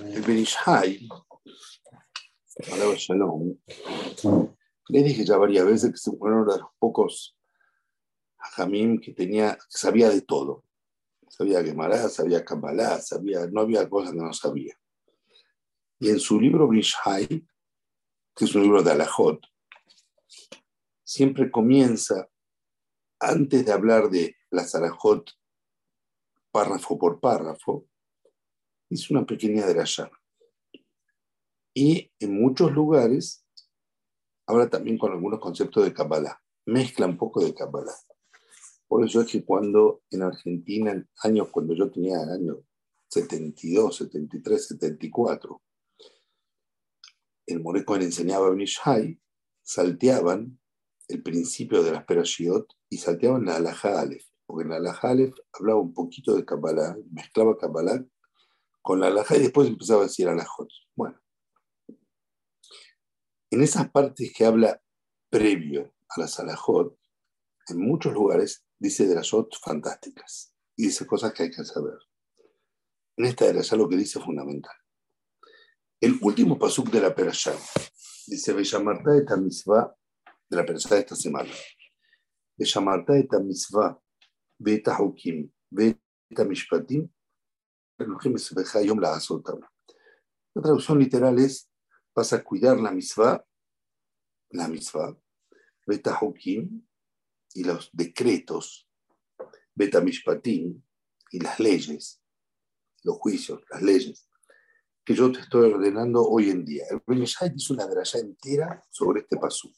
[0.00, 1.08] el Benishai,
[2.96, 3.56] Shalom,
[4.88, 7.36] le dije ya varias veces que fue uno de los pocos
[8.36, 10.64] Jamim que tenía, que sabía de todo.
[11.28, 14.74] Sabía Gemara, sabía Kabbalah, sabía, no había cosas que no sabía.
[16.00, 17.26] Y en su libro Benishai,
[18.34, 19.40] que es un libro de Alajot,
[21.04, 22.28] siempre comienza,
[23.20, 25.30] antes de hablar de la Alajot
[26.50, 27.86] párrafo por párrafo,
[28.90, 30.10] es una pequeña drasha.
[31.74, 33.44] Y en muchos lugares
[34.46, 37.94] habla también con algunos conceptos de Kabbalah, mezcla un poco de Kabbalah.
[38.86, 42.58] Por eso es que cuando en Argentina, en años cuando yo tenía años
[43.10, 45.62] 72, 73, 74,
[47.46, 49.20] el Moreco enseñaba Benishai,
[49.62, 50.58] salteaban
[51.08, 55.34] el principio de las Perashiot y salteaban la Alaha Aleph, porque en la Alaha Aleph
[55.52, 58.04] hablaba un poquito de Kabbalah, mezclaba Kabbalah
[58.88, 60.70] con la Alaha y después empezaba a decir Alajot.
[60.96, 61.20] Bueno,
[63.50, 64.82] en esas partes que habla
[65.28, 66.98] previo a las Alajot,
[67.68, 69.30] en muchos lugares dice de las
[69.62, 71.98] fantásticas y dice cosas que hay que saber.
[73.18, 74.74] En esta era ya lo que dice fundamental.
[76.00, 77.54] El último pasuk de la Perashá
[78.26, 79.94] dice Bellamarta de Tamizvah
[80.48, 81.52] de la Perashá de esta semana.
[82.56, 84.00] Bellamarta de Tamizvah,
[84.58, 87.06] Beta Hukim, Beta Mishpatim,
[87.98, 88.06] la
[90.62, 91.70] traducción literal es:
[92.14, 93.44] vas a cuidar la misvah,
[94.50, 95.16] la misvah,
[95.86, 96.86] Beta Hukim,
[97.54, 98.88] y los decretos,
[99.74, 100.82] Betamishpatim,
[101.30, 102.22] y las leyes,
[103.02, 104.28] los juicios, las leyes,
[105.04, 106.84] que yo te estoy ordenando hoy en día.
[106.90, 109.70] El Benishai hizo una draya entera sobre este paso.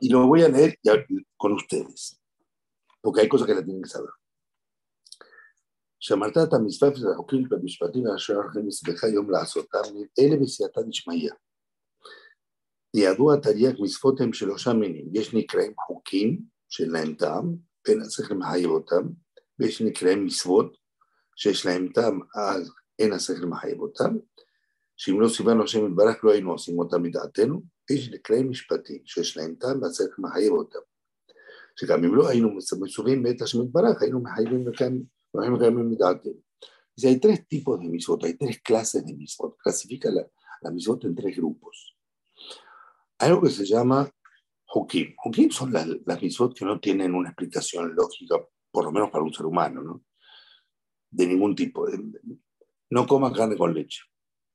[0.00, 0.78] Y lo voy a leer
[1.36, 2.20] con ustedes,
[3.00, 4.10] porque hay cosas que la tienen que saber.
[6.00, 9.78] שאמרת את המצווה ואת החוקים במשפטים אשר הולכים לסבך היום לעשותם,
[10.18, 11.30] אלה בסייעתא דשמיא.
[12.94, 17.56] ידוע תרי"ג מצוות הם שלושה מינים, יש נקראים חוקים שאין להם טעם,
[17.86, 19.08] ואין השכל מחייב אותם,
[19.58, 20.76] ויש נקראים מצוות
[21.36, 24.16] שיש להם טעם, אז אין השכל מחייב אותם,
[24.96, 29.54] שאם לא סיוונו השם יתברך לא היינו עושים אותם מדעתנו, ויש נקראים משפטים שיש להם
[29.54, 30.78] טעם והשכל מחייב אותם,
[31.80, 32.50] שגם אם לא היינו
[32.80, 34.64] מצווים בעת השם יתברך, היינו מחייבים
[35.32, 39.56] Dice, hay tres tipos de misbot, hay tres clases de misbot.
[39.58, 40.26] Clasifica la,
[40.62, 41.96] la en tres grupos.
[43.18, 44.10] Hay algo que se llama
[44.74, 45.14] hukim.
[45.24, 48.36] Hukim son las, las que no tienen una explicación lógica,
[48.70, 50.04] por lo menos para un ser humano, ¿no?
[51.10, 51.86] De ningún tipo.
[52.90, 54.02] No coma carne con leche.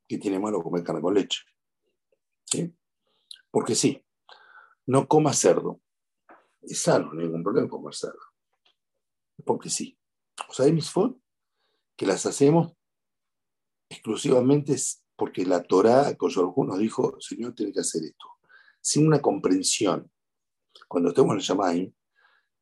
[0.08, 1.42] ¿Qué tiene malo comer carne con leche?
[2.46, 2.74] ¿Sí?
[3.50, 4.04] Porque sí.
[4.86, 5.82] No coma cerdo.
[6.62, 8.20] Es sano, ningún problema comer cerdo.
[9.46, 9.98] Porque sí.
[10.50, 11.18] O sea, hay mitzvot
[11.96, 12.74] que las hacemos
[13.90, 14.76] exclusivamente
[15.16, 18.34] porque la Torah, Koyorhu nos dijo, Señor, tiene que hacer esto
[18.84, 20.12] sin una comprensión.
[20.88, 21.94] Cuando estemos en el Shamaim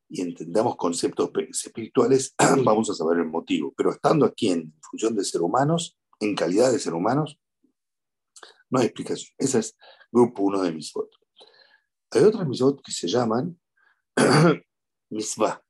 [0.08, 3.74] y entendamos conceptos espirituales, vamos a saber el motivo.
[3.76, 7.40] Pero estando aquí en función de ser humanos, en calidad de ser humanos,
[8.70, 9.34] no hay explicación.
[9.38, 9.76] Ese es
[10.12, 11.10] grupo uno de misvot.
[12.12, 13.60] Hay otras misvot que se llaman
[15.10, 15.62] misvah.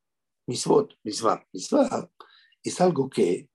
[0.51, 1.47] Misvot, misvah.
[1.53, 2.11] Misvah
[2.61, 3.49] es algo que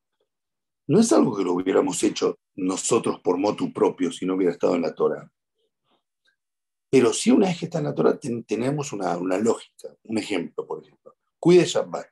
[0.86, 4.76] no es algo que lo hubiéramos hecho nosotros por motu propio si no hubiera estado
[4.76, 5.30] en la Torah.
[6.88, 9.94] Pero si una vez que está en la Torah tenemos una, una, lógica.
[10.04, 11.14] Un ejemplo, por ejemplo.
[11.38, 12.08] Cuide Shabbat.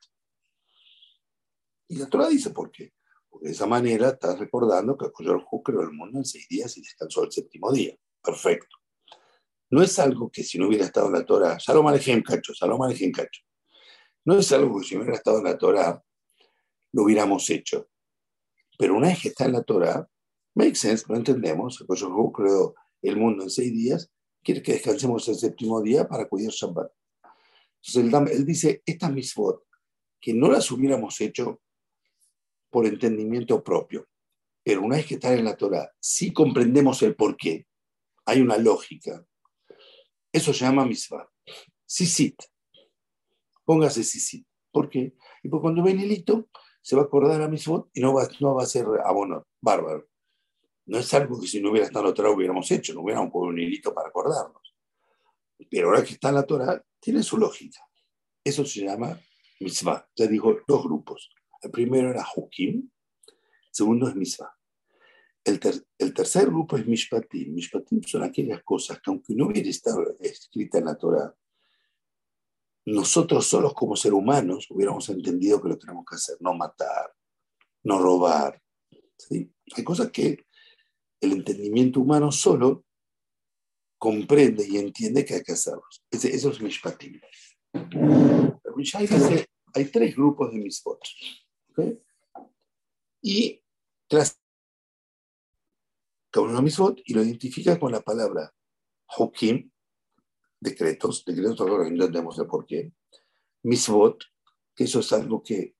[1.87, 2.93] Y la Torah dice por qué.
[3.27, 6.81] Porque de esa manera estás recordando que Hu creó el mundo en seis días y
[6.81, 7.95] descansó el séptimo día.
[8.21, 8.75] Perfecto.
[9.71, 12.83] No es algo que si no hubiera estado en la Torah, Shalom Alejem Cacho, Shalom
[12.83, 13.41] Alejem Cacho.
[14.25, 16.03] No es algo que si hubiera estado en la Torah,
[16.91, 17.87] lo hubiéramos hecho.
[18.77, 20.07] Pero una vez que está en la Torah,
[20.55, 21.81] makes sense, lo entendemos.
[21.81, 24.11] Hu creó el mundo en seis días
[24.45, 26.91] quiere que descansemos el séptimo día para cuidar Shabbat.
[27.81, 29.63] Entonces él, dice, estas misvot,
[30.21, 31.61] que no las hubiéramos hecho
[32.69, 34.07] por entendimiento propio,
[34.63, 37.67] pero una vez que están en la Torah, si comprendemos el por qué,
[38.25, 39.25] hay una lógica.
[40.31, 41.27] Eso se llama misvah.
[41.85, 42.35] Sisit.
[43.65, 44.47] Póngase sisit.
[44.71, 45.15] ¿Por qué?
[45.43, 46.49] Y porque cuando ve el hilito,
[46.81, 50.07] se va a acordar a misvot y no va, no va a ser abono, bárbaro.
[50.85, 53.31] No es algo que si no hubiera estado en la Torah hubiéramos hecho, no hubiéramos
[53.31, 54.75] puesto un hilito para acordarnos.
[55.69, 57.79] Pero ahora que está en la Torah, tiene su lógica.
[58.43, 59.19] Eso se llama
[59.59, 60.07] mitzvah.
[60.15, 61.33] Ya digo, dos grupos.
[61.61, 62.91] El primero era Hukim,
[63.27, 63.35] el
[63.71, 64.53] segundo es mitzvah.
[65.43, 65.59] El,
[65.97, 67.53] el, tercer grupo es Mishpatim.
[67.53, 71.33] Mishpatim son aquellas cosas que aunque no hubiera estado escrita en la Torah,
[72.85, 76.37] nosotros solos como seres humanos hubiéramos entendido que lo tenemos que hacer.
[76.39, 77.13] No matar,
[77.83, 78.61] no robar,
[79.17, 79.51] ¿sí?
[79.75, 80.45] Hay cosas que
[81.19, 82.85] el entendimiento humano solo
[83.97, 86.03] comprende y entiende que hay que hacerlos.
[86.11, 87.19] eso es Mishpatim.
[88.77, 90.99] dice, hay tres grupos de Misbot.
[91.71, 91.99] ¿okay?
[93.21, 93.63] Y
[94.07, 94.39] tras
[96.29, 98.53] cada uno de Misbot y lo identifica con la palabra
[99.17, 99.71] Hokim,
[100.65, 102.93] decretos, decretos ahora no entendemos el porqué,
[103.63, 104.23] Misbot,
[104.75, 105.75] que eso es algo que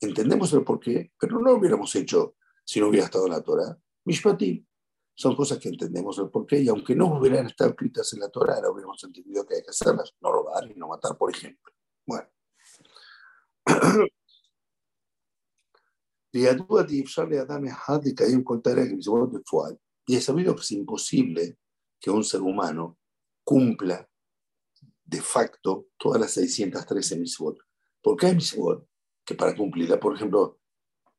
[0.00, 3.78] entendemos el porqué, pero no lo hubiéramos hecho si no hubiera estado en la Torah.
[4.04, 4.66] Mishpatim,
[5.14, 8.56] son cosas que entendemos el porqué y aunque no hubieran estado escritas en la Torah,
[8.56, 11.72] ahora hubiéramos entendido que hay que hacerlas, no robar y no matar, por ejemplo.
[12.06, 12.28] Bueno.
[16.34, 16.46] Y
[20.16, 21.58] es sabido que es imposible
[22.00, 22.98] que un ser humano
[23.44, 24.08] cumpla
[25.12, 27.58] de facto todas las 613 mitzvot.
[28.00, 28.88] Porque hay mitzvot
[29.24, 30.58] que para cumplirla, por ejemplo,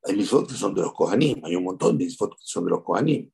[0.03, 2.71] hay mitzvot que son de los kohanim, hay un montón de mitzvot que son de
[2.71, 3.31] los kohanim.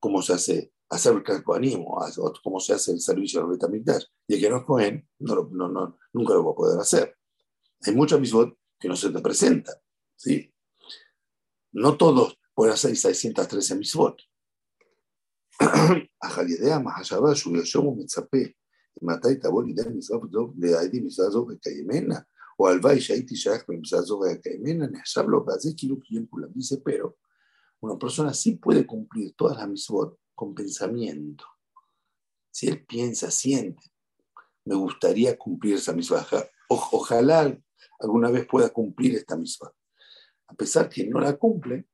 [0.00, 1.84] ¿Cómo se hace hacer el kohanim
[2.42, 4.04] cómo se hace el servicio al Betamikdash?
[4.26, 7.16] Y el que no es kohen, no, no, no, nunca lo va a poder hacer.
[7.82, 9.76] Hay muchos mitzvot que no se te presentan.
[10.16, 10.52] ¿sí?
[11.72, 14.22] No todos pueden hacer 613 mitzvot.
[15.60, 18.57] a Jalidea, Mahashaba, Shuyoyomu, Mitzapeh.
[19.00, 24.40] Mataita Boli de Misabzov de Aidi Misazov de Cayemena, o Alvay Shaiti Shach Misazov de
[24.40, 27.18] Cayemena, Neshablo Bazekilu Kiyenkulam, dice, pero
[27.80, 31.44] una persona sí puede cumplir todas las misbot con pensamiento.
[32.50, 33.82] Si él piensa, siente,
[34.64, 36.26] me gustaría cumplir esa misma.
[36.68, 37.56] O, ojalá
[38.00, 39.72] alguna vez pueda cumplir esta misma.
[40.48, 41.86] A pesar que no la cumple,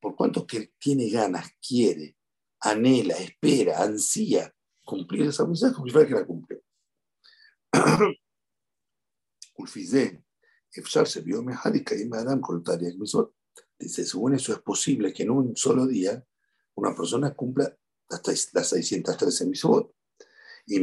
[0.00, 2.16] por cuanto que tiene ganas, quiere,
[2.60, 4.52] anhela, espera, ansía
[4.92, 6.26] cumplir esa misma, como que la
[11.84, 13.34] caí Adam con el misbot.
[13.78, 16.24] Dice, según eso es posible que en un solo día
[16.74, 17.74] una persona cumpla
[18.08, 19.94] hasta las 613 misbot.
[20.66, 20.78] Y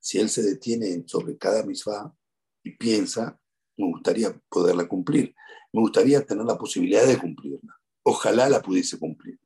[0.00, 2.14] Si él se detiene sobre cada misbah
[2.62, 3.38] y piensa,
[3.76, 5.34] me gustaría poderla cumplir.
[5.72, 7.80] Me gustaría tener la posibilidad de cumplirla.
[8.02, 9.38] Ojalá la pudiese cumplir.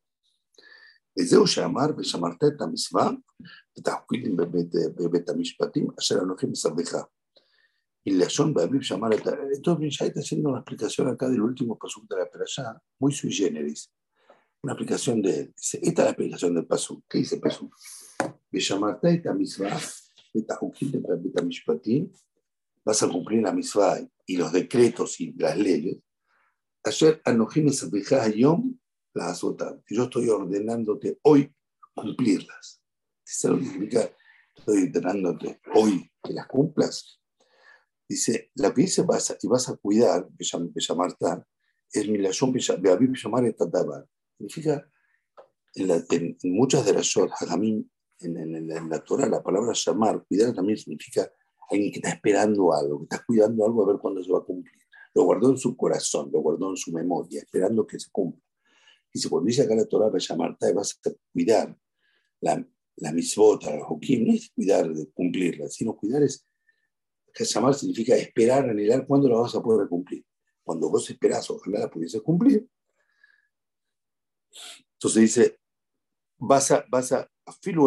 [1.20, 3.12] וזהו שאמר ושמרת את המצווה
[3.78, 4.38] ותחקידים
[4.96, 6.96] בבית המשפטים אשר אנוכי מסרבך
[8.04, 12.18] y Leashon Babib Shamar Entonces, ya está haciendo una explicación acá del último pasuk de
[12.18, 13.92] la Perashá, muy sui generis.
[14.64, 17.04] Una explicación de Dice, esta es la explicación del pasuk.
[17.08, 17.74] ¿Qué dice el pasuk?
[18.52, 19.80] Beshamarta et mitzvah,
[20.34, 22.12] betahukim betamishpatim,
[22.84, 25.98] vas a cumplir la mitzvah y los decretos y las leyes.
[26.84, 27.70] Ayer anohim
[28.36, 28.80] yom
[29.15, 29.81] la azota.
[29.89, 31.53] Yo estoy ordenándote hoy
[31.95, 32.83] cumplirlas.
[33.25, 34.11] ¿Dice lo que significa?
[34.55, 37.21] Estoy ordenándote hoy que las cumplas.
[38.09, 40.29] Dice, la que dice vas y vas a cuidar,
[40.97, 41.47] Marta,
[41.91, 44.07] es Milashon Beabib Shamar Etadabar.
[44.37, 44.87] Significa,
[45.75, 47.89] en, la, en, muchas de las shot, en,
[48.21, 51.31] en, en, la Torah, la palabra llamar, cuidar también significa
[51.71, 54.45] alguien que está esperando algo, que está cuidando algo a ver cuándo se va a
[54.45, 54.75] cumplir.
[55.15, 58.43] Lo guardó en su corazón, lo guardó en su memoria, esperando que se cumpla.
[59.15, 61.79] Dice, cuando dice acá la Torah, Marta, vas a cuidar
[62.41, 62.67] la,
[62.97, 66.45] la misbota, la hokim, no es cuidar de cumplirla, sino cuidar es
[67.43, 70.25] llamar significa esperar, anhelar cuándo lo vas a poder cumplir.
[70.63, 72.67] Cuando vos esperás, ojalá la pudiese cumplir.
[74.93, 75.59] Entonces dice,
[76.39, 77.29] vas a, vas a,
[77.61, 77.85] filo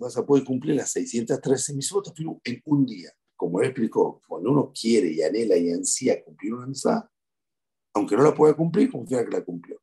[0.00, 3.12] vas a poder cumplir las 613 misbot en un día.
[3.34, 7.10] Como él explicó, cuando uno quiere y anhela y ansía cumplir una misa,
[7.92, 9.80] aunque no la pueda cumplir, confía que la cumplió.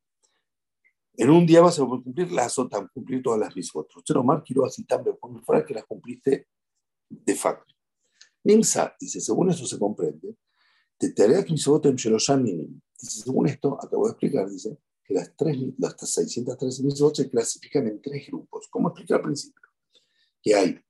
[1.16, 3.88] En un día vas a cumplir las otras, cumplir todas las misbot.
[3.96, 6.48] Usted nomás quiero también, como fuera que las cumpliste
[7.08, 7.72] de facto.
[8.42, 10.36] Nimsa, dice, según esto se comprende,
[10.98, 15.94] te tarea que en Dice, según esto, acabo de explicar, dice, que las, tres, las
[15.98, 18.66] 613 misbot se clasifican en tres grupos.
[18.70, 19.62] ¿Cómo expliqué al principio?
[20.42, 20.80] Que hay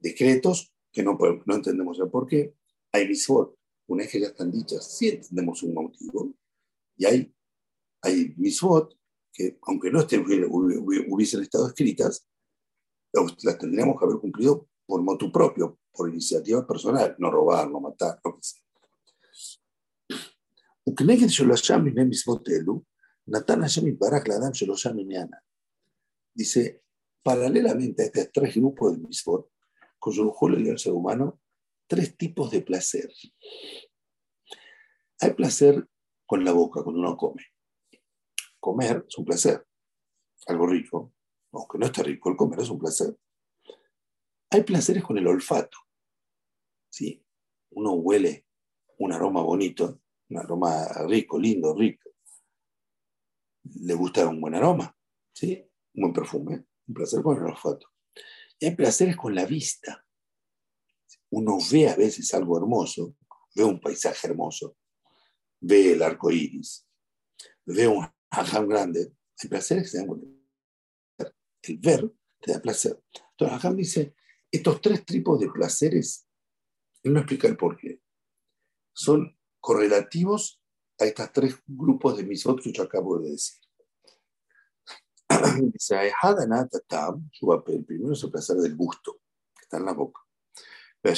[0.00, 2.54] decretos que no, no entendemos el por qué,
[2.92, 3.56] hay misbot,
[3.86, 6.34] una vez que ya están dichas, sí entendemos un motivo,
[6.96, 7.34] y hay,
[8.02, 8.97] hay misbot
[9.38, 12.26] que, aunque no estén, hubiesen estado escritas,
[13.12, 18.18] las tendríamos que haber cumplido por motu propio, por iniciativa personal, no robar, no matar,
[18.24, 18.60] lo que sea.
[26.34, 26.82] Dice,
[27.22, 29.50] paralelamente a estos tres grupos de misbot,
[29.98, 31.40] conjugó el ser humano
[31.86, 33.08] tres tipos de placer.
[35.20, 35.86] Hay placer
[36.26, 37.44] con la boca, cuando uno come.
[38.60, 39.66] Comer es un placer,
[40.46, 41.12] algo rico,
[41.52, 43.16] aunque no esté rico, el comer es un placer.
[44.50, 45.78] Hay placeres con el olfato.
[46.88, 47.24] ¿sí?
[47.70, 48.46] Uno huele
[48.98, 52.10] un aroma bonito, un aroma rico, lindo, rico.
[53.80, 54.96] le gusta un buen aroma,
[55.32, 55.64] ¿sí?
[55.94, 57.88] un buen perfume, un placer con el olfato.
[58.58, 60.04] Y hay placeres con la vista.
[61.30, 63.14] Uno ve a veces algo hermoso,
[63.54, 64.76] ve un paisaje hermoso,
[65.60, 66.86] ve el arco iris,
[67.66, 69.12] ve un ajam grande.
[69.42, 70.38] Hay placeres que se dan con el
[71.76, 73.02] ver te da placer.
[73.32, 74.14] Entonces, Ajam dice,
[74.50, 76.26] estos tres tipos de placeres,
[77.02, 78.00] él no explica el por qué,
[78.92, 80.62] son correlativos
[80.98, 83.60] a estos tres grupos de misot que yo acabo de decir.
[85.72, 86.14] Dice, el
[87.84, 89.20] primero es el placer del gusto,
[89.54, 90.20] que está en la boca.
[91.00, 91.16] El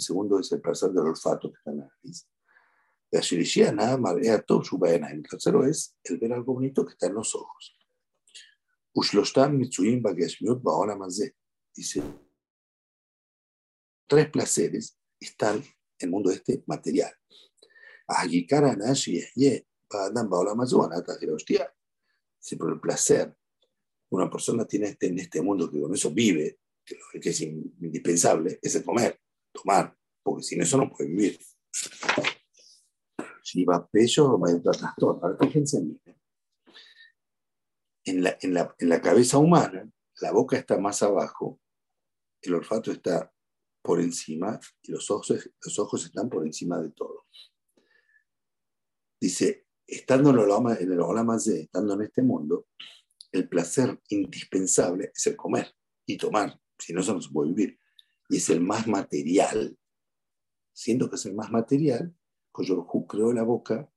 [0.00, 2.28] segundo es el placer del olfato, que está en la nariz.
[5.12, 7.76] El tercero es el ver algo bonito que está en los ojos.
[11.74, 12.02] Dice,
[14.06, 15.64] tres placeres están en
[15.98, 17.12] el mundo este material.
[22.38, 23.34] Si por el placer
[24.10, 27.40] una persona tiene este, en este mundo que con eso vive, que, lo, que es
[27.40, 29.20] indispensable, es el comer,
[29.52, 31.38] tomar, porque sin eso no puede vivir.
[33.52, 35.20] Si va peso, va a entrar trastorno.
[35.22, 36.00] Ahora fíjense en mí.
[38.04, 39.92] En la, en, la, en la cabeza humana,
[40.22, 41.60] la boca está más abajo,
[42.40, 43.30] el olfato está
[43.82, 47.26] por encima y los ojos, los ojos están por encima de todo.
[49.20, 52.68] Dice, estando en el Olama estando en este mundo,
[53.32, 55.74] el placer indispensable es el comer
[56.06, 57.78] y tomar, si no, se puede vivir.
[58.30, 59.76] Y es el más material.
[60.72, 62.16] Siendo que es el más material,
[62.52, 63.90] Coyorjú creó la boca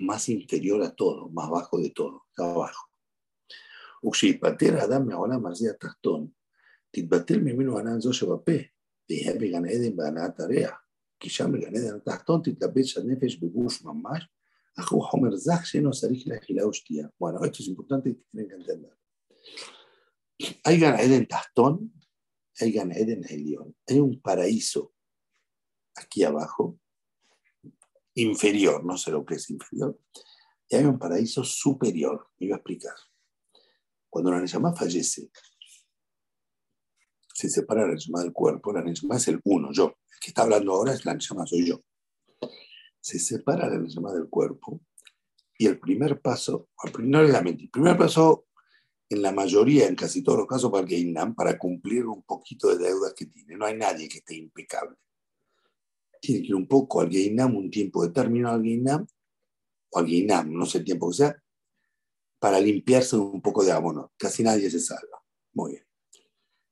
[0.00, 2.88] más inferior a todo, más bajo de todo, está abajo.
[4.02, 6.34] Uxipater Adam ahora más de Tastón,
[6.90, 8.72] Titbatel mi mino ganan yo sebapé,
[9.06, 10.80] de me gané de ganá tarea,
[11.18, 14.24] quizá me gané de Tastón, Titlapé Sanefes Buguf Mamash,
[14.76, 17.10] Ajú Homer Zach, Seno Sarich la Gilaustia.
[17.18, 18.96] Bueno, esto es importante y tienen que entender.
[20.64, 21.92] Hay ganá en Tastón,
[22.60, 24.94] hay ganá en Helión, hay un paraíso
[25.96, 26.78] aquí abajo
[28.20, 29.98] inferior, no sé lo que es inferior,
[30.68, 32.28] y hay un paraíso superior.
[32.38, 32.94] Me iba a explicar.
[34.08, 35.30] Cuando la Neshama fallece,
[37.34, 39.98] se separa la Neshama del cuerpo, la Neshama es el uno, yo.
[40.12, 41.82] El que está hablando ahora es la Neshama, soy yo
[43.00, 44.80] se separa la llama del cuerpo
[45.56, 48.46] y el primer paso, no realmente, el primer paso
[49.08, 52.76] en la mayoría, en casi todos los casos, para el para cumplir un poquito de
[52.76, 53.56] deudas que tiene.
[53.56, 54.96] No hay nadie que esté impecable.
[56.20, 59.06] Tiene que ir un poco al Geinam, un tiempo determinado al Geinam,
[59.90, 61.42] o al Geinam, no sé el tiempo que sea,
[62.38, 64.12] para limpiarse un poco de abono.
[64.16, 65.22] Casi nadie se salva.
[65.54, 65.84] Muy bien.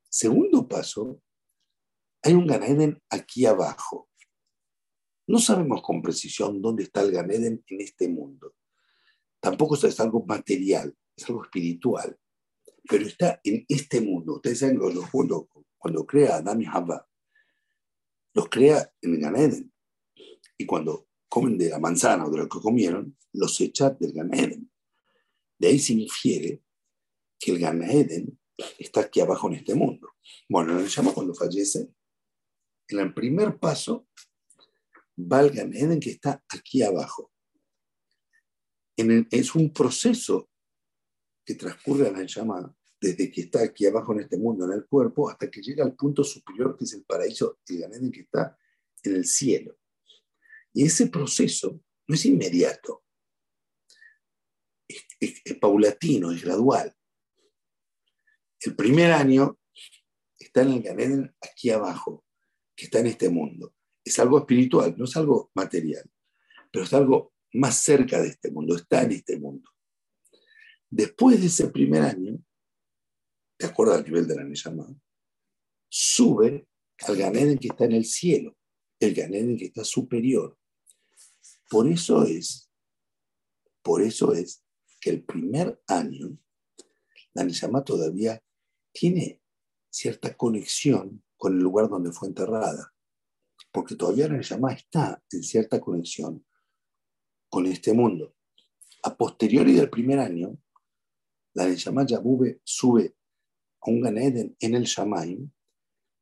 [0.08, 1.20] Segundo paso,
[2.22, 4.08] hay un Ganaeden aquí abajo.
[5.28, 8.54] No sabemos con precisión dónde está el Ganeden en este mundo.
[9.40, 12.16] Tampoco es algo material, es algo espiritual.
[12.88, 14.36] Pero está en este mundo.
[14.36, 17.08] Ustedes saben que los, cuando, cuando crea Adam y Hava,
[18.37, 19.73] los crea en el Ganeden.
[20.59, 24.71] Y cuando comen de la manzana o de lo que comieron, los echa del Ganeden.
[25.59, 26.62] De ahí se infiere
[27.38, 28.38] que el Ganeden
[28.78, 30.11] está aquí abajo en este mundo.
[30.50, 31.88] Bueno, le llama cuando fallece.
[32.88, 34.07] En el primer paso
[35.16, 37.33] valgan Eden que está aquí abajo.
[38.99, 40.50] es un proceso
[41.43, 44.86] que transcurre a la llama desde que está aquí abajo en este mundo, en el
[44.86, 48.58] cuerpo, hasta que llega al punto superior que es el paraíso, el Gan que está
[49.02, 49.78] en el cielo.
[50.72, 53.04] Y ese proceso no es inmediato,
[55.20, 56.94] es, paulatino, es gradual.
[58.60, 59.58] El primer año
[60.38, 62.24] está en el Gan aquí abajo,
[62.74, 63.76] que está en este mundo
[64.06, 66.08] es algo espiritual, no es algo material,
[66.72, 69.68] pero es algo más cerca de este mundo, está en este mundo.
[70.88, 72.38] Después de ese primer año,
[73.58, 74.86] de acuerdo al nivel de la Neyama,
[75.88, 76.68] sube
[77.06, 78.56] al Ganeden que está en el cielo,
[79.00, 80.58] el Ganeden que está superior.
[81.68, 82.70] Por eso es,
[83.82, 84.62] por eso es
[85.00, 86.38] que el primer año,
[87.34, 88.42] la Neyama todavía
[88.92, 89.42] tiene
[89.90, 92.92] cierta conexión con el lugar donde fue enterrada
[93.76, 96.46] porque todavía la Neshama está en cierta conexión
[97.50, 98.34] con este mundo.
[99.02, 100.56] A posteriori del primer año,
[101.52, 103.16] la Neshama Yabube sube
[103.80, 105.50] a un Ganeden en el Shamaim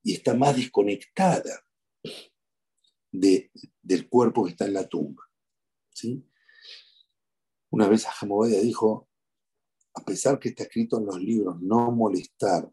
[0.03, 1.65] y está más desconectada
[3.11, 3.51] de,
[3.83, 5.23] del cuerpo que está en la tumba.
[5.91, 6.25] ¿sí?
[7.71, 9.09] Una vez Hamobadia dijo,
[9.95, 12.71] a pesar que está escrito en los libros, no molestar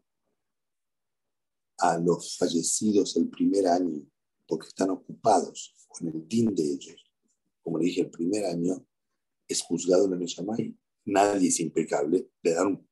[1.78, 4.06] a los fallecidos el primer año
[4.46, 7.10] porque están ocupados con el din de ellos.
[7.62, 8.86] Como le dije, el primer año
[9.48, 10.76] es juzgado en el Yamai.
[11.04, 12.30] Nadie es impecable.
[12.42, 12.88] Le dan un,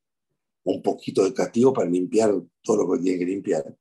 [0.82, 3.76] poquito de castigo para limpiar todo lo que tiene que limpiar.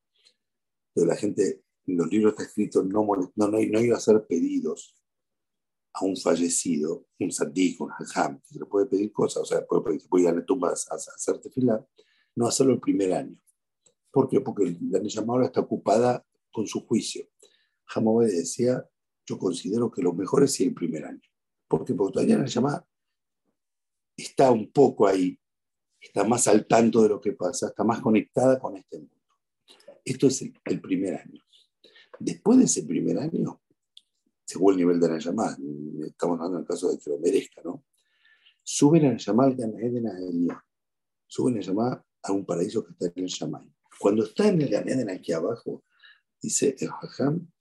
[0.93, 3.05] Pero la gente, en los libros está escrito, no,
[3.35, 4.95] no, no, iba a hacer pedidos
[5.93, 9.65] a un fallecido, un sadik, un hajam, que se le puede pedir cosas, o sea,
[9.65, 11.85] puede, puede ir a la tumba a, hacerte filar,
[12.35, 13.37] no hacerlo el primer año.
[14.11, 14.41] ¿Por qué?
[14.41, 17.27] Porque la ahora está ocupada con su juicio.
[17.85, 18.87] Jamón decía,
[19.25, 21.21] yo considero que lo mejor es ir el primer año.
[21.67, 21.93] ¿Por qué?
[21.93, 22.87] Porque todavía la llamada
[24.15, 25.39] está un poco ahí,
[25.99, 29.15] está más al tanto de lo que pasa, está más conectada con este mundo.
[30.03, 31.43] Esto es el, primer año.
[32.19, 33.61] Después de ese primer año,
[34.45, 35.57] según el nivel de la llamada,
[36.05, 37.83] estamos hablando en el caso de que lo merezca, ¿no?
[38.63, 40.63] Suben a la llamada al
[41.27, 43.71] Suben a la llamada a un paraíso que está en el Yamay.
[43.99, 45.83] Cuando está en el Ganeden aquí abajo,
[46.41, 47.51] dice el Hajam,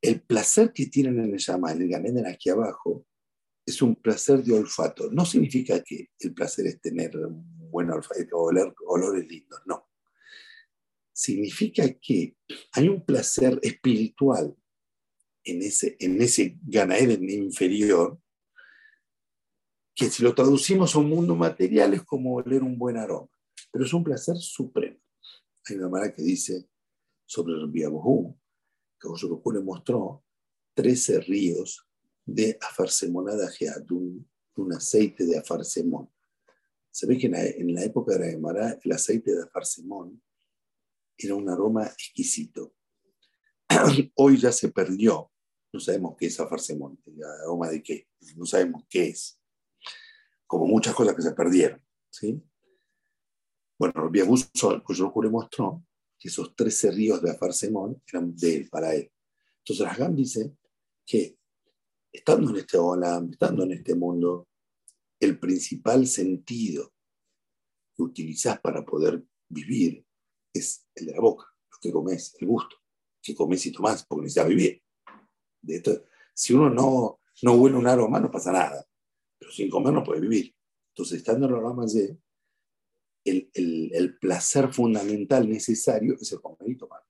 [0.00, 3.06] el placer que tienen en el Yamay, en el Ganeden aquí abajo,
[3.64, 5.10] es un placer de olfato.
[5.10, 9.88] No significa que el placer es tener un buen olfato o oler olores lindos, no.
[11.12, 12.36] Significa que
[12.72, 14.56] hay un placer espiritual
[15.44, 16.58] en ese, en ese
[17.28, 18.18] inferior
[19.94, 23.28] que si lo traducimos a un mundo material es como oler un buen aroma,
[23.70, 24.98] pero es un placer supremo.
[25.66, 26.68] Hay una manera que dice
[27.26, 28.38] sobre el Biabuhu,
[28.98, 30.24] que José le mostró
[30.74, 31.86] 13 ríos
[32.24, 36.10] de afarsemonada de un, un aceite de afarsemón.
[36.90, 40.22] Se ve que en la, época de la Gemara el aceite de afarsemón
[41.16, 42.74] era un aroma exquisito.
[44.16, 45.30] Hoy ya se perdió,
[45.72, 49.40] no sabemos qué es afarsemón, el aroma de qué, no sabemos qué es,
[50.46, 51.82] como muchas cosas que se perdieron.
[52.10, 52.42] ¿sí?
[53.78, 55.84] Bueno, el cuyo le mostró
[56.18, 59.10] que esos 13 ríos de afarsemón eran de él, para él.
[59.58, 60.54] Entonces Rasgam dice
[61.06, 61.38] que
[62.12, 64.48] estando en este olam, estando en este mundo,
[65.18, 66.92] el principal sentido
[67.96, 70.04] que utilizas para poder vivir
[70.52, 72.76] es el de la boca, lo que comes, el gusto,
[73.22, 74.82] que comes y tomás, porque necesitas vivir.
[75.62, 78.84] De esto, si uno no, no huele un aroma, no pasa nada,
[79.38, 80.54] pero sin comer no puede vivir.
[80.94, 82.18] Entonces, estando en el de
[83.24, 87.02] el, el, el placer fundamental necesario es el comer y tomar.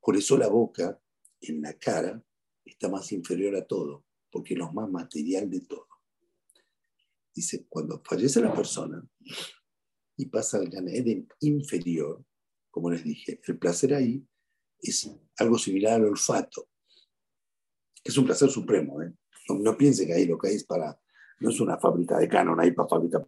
[0.00, 0.98] Por eso la boca
[1.40, 2.22] en la cara
[2.64, 5.86] está más inferior a todo porque es lo más material de todo.
[7.32, 9.00] Dice, cuando fallece la persona
[10.16, 10.88] y pasa al Gan
[11.38, 12.24] inferior,
[12.68, 14.26] como les dije, el placer ahí
[14.80, 16.68] es algo similar al olfato,
[18.02, 19.00] es un placer supremo.
[19.02, 19.14] ¿eh?
[19.48, 21.00] No, no piense que ahí lo que hay es para,
[21.38, 23.24] no es una fábrica de canon ahí para fábrica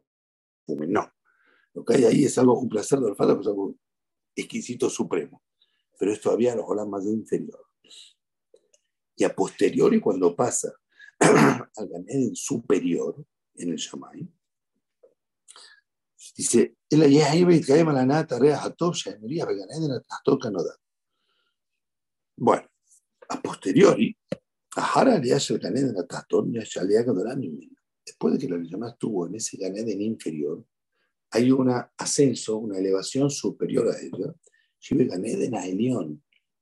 [0.67, 1.09] fume, no.
[1.73, 3.77] Lo que hay ahí es algo, un placer de olfato, es algo
[4.35, 5.45] exquisito supremo.
[6.01, 7.65] Pero es todavía los más inferior.
[9.15, 10.75] Y a posteriori, cuando pasa
[11.21, 13.25] al Ganeden superior
[13.55, 14.29] en el Shamay.
[16.37, 16.77] Dice,
[22.37, 22.69] bueno,
[23.29, 24.17] a posteriori,
[28.05, 30.65] después de que la Neshama estuvo en ese Ganeden inferior,
[31.31, 34.35] hay un ascenso, una elevación superior a ella,
[34.91, 35.55] Ganeden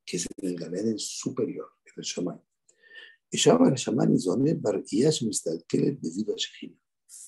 [0.05, 2.03] que es el Ganeden superior, el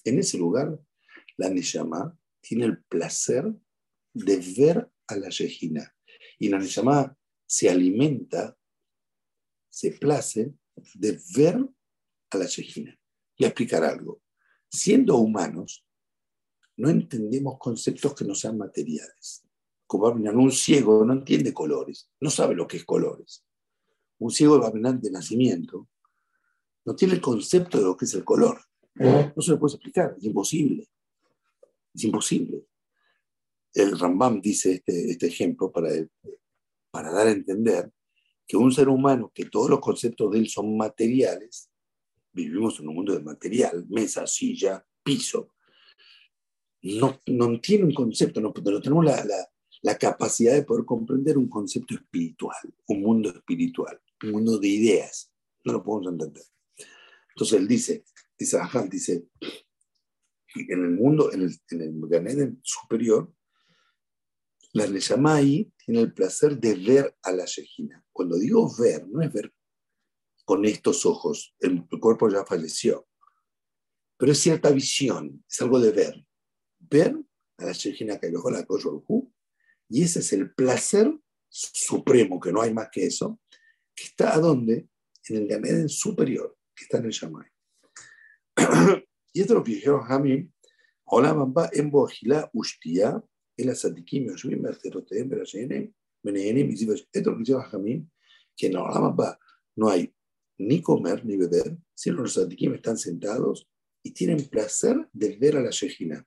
[0.04, 0.80] En ese lugar,
[1.38, 3.54] la Neshama tiene el placer
[4.13, 5.96] de ver a la Shejina.
[6.39, 8.58] Y la Neshama se alimenta,
[9.70, 10.54] se place
[10.96, 11.67] de ver
[12.32, 12.98] a la Shejina.
[13.38, 14.22] Y explicar algo.
[14.70, 15.86] Siendo humanos,
[16.78, 19.43] no entendemos conceptos que no sean materiales.
[19.86, 23.46] Como un ciego no entiende colores, no sabe lo que es colores.
[24.20, 25.88] Un ciego de nacimiento
[26.88, 28.62] no tiene el concepto de lo que es el color.
[28.95, 30.88] No se lo puede explicar, es imposible.
[31.93, 32.65] Es imposible.
[33.73, 35.89] El Rambam dice este, este ejemplo para,
[36.89, 37.91] para dar a entender
[38.47, 41.69] que un ser humano, que todos los conceptos de él son materiales,
[42.32, 45.50] vivimos en un mundo de material, mesa, silla, piso,
[46.84, 49.45] no, no tiene un concepto, no, no tenemos la, la,
[49.82, 55.30] la, capacidad de poder comprender un concepto espiritual, un mundo espiritual, un mundo de ideas.
[55.65, 56.43] No lo podemos entender.
[57.38, 58.04] Entonces él dice,
[58.36, 59.28] dice dice,
[60.56, 63.32] en el mundo, en el, en el superior,
[64.73, 64.86] la
[65.36, 68.04] ahí tiene el placer de ver a la Shejina.
[68.12, 69.54] Cuando digo ver, no es ver
[70.45, 73.08] con estos ojos, el, cuerpo ya falleció,
[74.17, 76.26] pero es cierta visión, es algo de ver.
[76.80, 77.15] Ver
[77.58, 78.65] a la Shejina que la
[79.89, 81.15] y ese es el placer
[81.50, 83.39] supremo, que no hay más que eso,
[83.93, 84.89] que está a dónde?
[85.30, 87.48] En el Ganeden superior que está en el Shamay.
[89.34, 90.52] y esto es lo que dijeron Hamim,
[91.06, 93.22] Bamba en Bojila Ustia,
[93.58, 95.92] el Asadikim Yoshvim Berterotem Berashenem,
[96.24, 98.10] Menehenim Esto es lo que dijeron Hamim,
[98.56, 99.40] que en Bamba
[99.76, 100.13] no hay
[100.60, 103.68] ni comer ni beber, sino los Asadikim están sentados
[104.04, 106.26] y tienen placer de ver a la Shejina.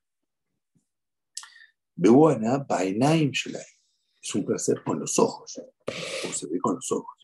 [1.94, 3.64] Bewana Bainaim Shelai.
[4.22, 5.60] Es un placer con los ojos,
[6.22, 7.19] como se ve con los ojos.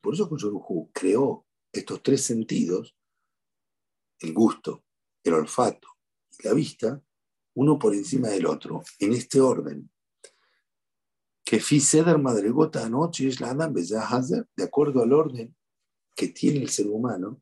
[0.00, 2.96] Por eso Koyoruhu creó estos tres sentidos,
[4.20, 4.84] el gusto,
[5.24, 5.88] el olfato
[6.38, 7.02] y la vista,
[7.54, 9.90] uno por encima del otro, en este orden.
[11.44, 11.80] Que fi
[12.18, 15.56] madregota anoche es la de acuerdo al orden
[16.14, 17.40] que tiene el ser humano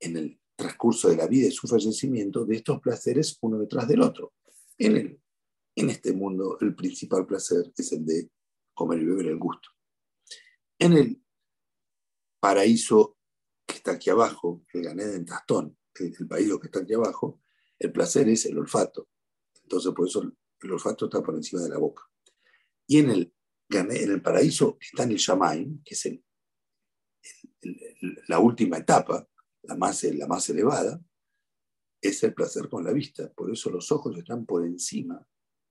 [0.00, 4.02] en el transcurso de la vida y su fallecimiento, de estos placeres uno detrás del
[4.02, 4.34] otro.
[4.76, 5.20] En, el,
[5.78, 8.30] en este mundo el principal placer es el de
[8.74, 9.70] comer y beber el gusto.
[10.78, 11.22] En el
[12.40, 13.16] paraíso
[13.66, 17.40] que está aquí abajo, el Ganed en Tastón, el, paraíso que está aquí abajo,
[17.78, 19.08] el placer es el olfato.
[19.62, 22.02] Entonces por eso el, olfato está por encima de la boca.
[22.86, 23.34] Y en el,
[23.70, 26.08] en el paraíso está en el Shamaim, que es
[28.28, 29.28] la última etapa,
[29.62, 31.00] la más, la más elevada,
[32.00, 33.32] es el placer con la vista.
[33.32, 35.24] Por eso los ojos están por encima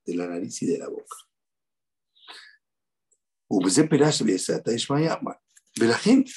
[0.07, 1.15] de la nariz y de la boca.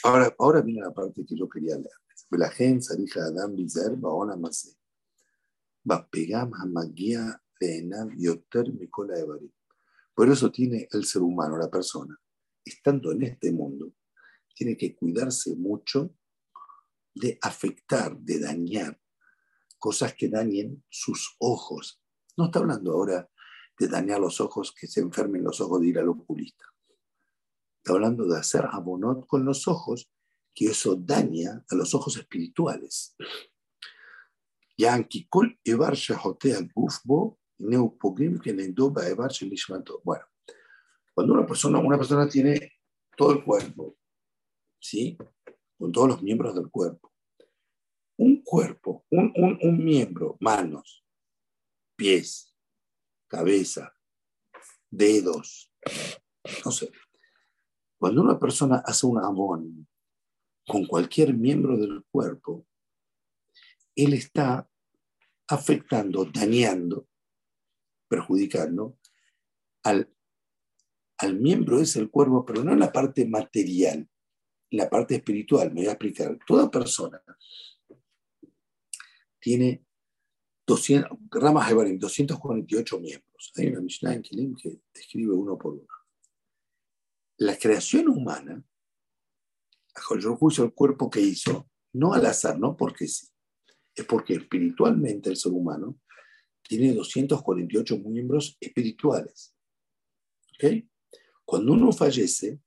[0.05, 1.89] Ahora, ahora viene la parte que yo quería leer.
[3.17, 3.57] Adam
[10.15, 12.21] Por eso tiene el ser humano, la persona,
[12.65, 13.95] estando en este mundo,
[14.55, 16.15] tiene que cuidarse mucho
[17.15, 19.01] de afectar, de dañar
[19.79, 22.01] cosas que dañen sus ojos.
[22.37, 23.29] No está hablando ahora
[23.81, 26.66] de dañar los ojos, que se enfermen los ojos de ir al oculista.
[27.79, 30.12] Está hablando de hacer abonot con los ojos,
[30.55, 33.16] que eso daña a los ojos espirituales.
[40.05, 40.27] Bueno,
[41.14, 42.75] cuando una persona, una persona tiene
[43.16, 43.97] todo el cuerpo,
[44.79, 45.16] ¿sí?
[45.79, 47.11] con todos los miembros del cuerpo.
[48.19, 51.03] Un cuerpo, un, miembro, manos,
[51.97, 52.50] pies,
[53.31, 53.97] cabeza,
[54.90, 55.73] dedos,
[56.64, 56.90] no sé.
[57.97, 59.88] Cuando una persona hace un abón
[60.66, 62.66] con cualquier miembro del cuerpo,
[63.95, 64.69] él está
[65.49, 67.09] afectando, dañando,
[68.09, 68.99] perjudicando
[69.85, 70.12] al,
[71.19, 74.09] al miembro es el cuerpo, pero no en la parte material,
[74.71, 76.38] la parte espiritual, me voy a explicar.
[76.47, 77.23] Toda persona
[79.38, 79.85] tiene
[80.71, 83.53] 200, ramas de 248 miembros.
[83.57, 85.89] Hay una Mishnah en Kilim que describe uno por uno.
[87.39, 88.63] La creación humana,
[90.21, 93.27] yo juicio el cuerpo que hizo, no al azar, no porque sí,
[93.97, 95.99] es porque espiritualmente el ser humano
[96.63, 99.53] tiene 248 miembros espirituales.
[100.55, 100.89] ¿Okay?
[101.45, 102.61] Cuando uno fallece,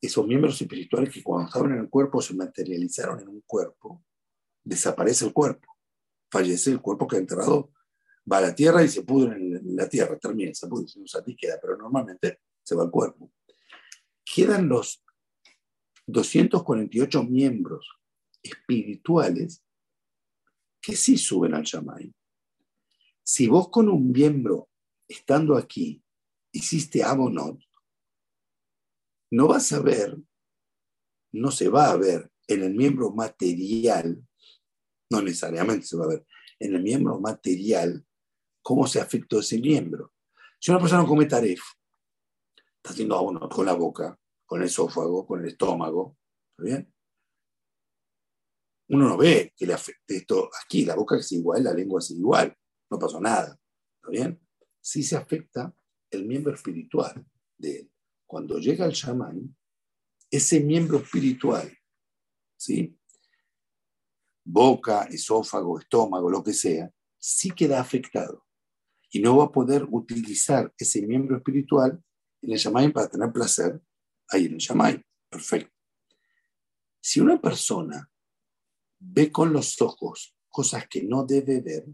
[0.00, 4.02] esos miembros espirituales que cuando estaban en el cuerpo se materializaron en un cuerpo,
[4.64, 5.77] desaparece el cuerpo,
[6.30, 7.72] fallece el cuerpo que ha enterrado,
[8.30, 11.36] va a la tierra y se pudre en la tierra, termina, se pudre, se ti
[11.36, 13.32] queda, pero normalmente se va el cuerpo.
[14.24, 15.02] Quedan los
[16.06, 17.88] 248 miembros
[18.42, 19.62] espirituales
[20.80, 22.12] que sí suben al Shamay.
[23.22, 24.68] Si vos con un miembro,
[25.06, 26.02] estando aquí,
[26.52, 27.60] hiciste Abonot,
[29.30, 30.16] no vas a ver,
[31.32, 34.26] no se va a ver en el miembro material,
[35.10, 36.26] no necesariamente se va a ver,
[36.58, 38.04] en el miembro material,
[38.62, 40.12] cómo se afectó ese miembro.
[40.60, 41.60] Si una persona come taref,
[42.76, 46.16] está haciendo abono con la boca, con el esófago, con el estómago,
[46.50, 46.94] ¿está bien?
[48.90, 52.10] Uno no ve que le afecte esto aquí, la boca es igual, la lengua es
[52.10, 52.56] igual,
[52.90, 53.58] no pasó nada,
[53.96, 54.40] ¿está bien?
[54.80, 55.74] Sí se afecta
[56.10, 57.24] el miembro espiritual
[57.58, 57.92] de él
[58.28, 59.56] cuando llega el chamán,
[60.30, 61.74] ese miembro espiritual,
[62.58, 62.97] ¿sí?
[64.50, 68.46] Boca, esófago, estómago, lo que sea, sí queda afectado
[69.10, 72.02] y no va a poder utilizar ese miembro espiritual
[72.42, 73.80] en el para tener placer
[74.28, 75.04] ahí en el.
[75.28, 75.74] Perfecto.
[77.00, 78.10] Si una persona
[78.98, 81.86] ve con los ojos cosas que no debe ver,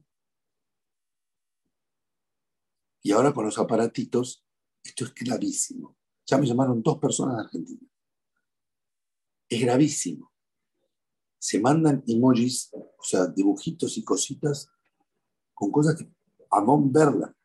[3.03, 4.47] y ahora con los aparatitos,
[4.83, 5.97] esto es gravísimo.
[6.25, 7.87] Ya me llamaron dos personas de Argentina.
[9.49, 10.34] Es gravísimo.
[11.45, 14.67] Se mandan emojis, o sea, dibujitos y cositas
[15.53, 16.11] con cosas que
[16.51, 17.37] a vos verla.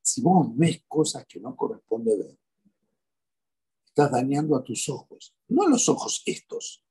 [0.00, 2.38] Si vos ves cosas que no corresponde ver,
[3.84, 5.36] estás dañando a tus ojos.
[5.46, 6.82] No a los ojos estos.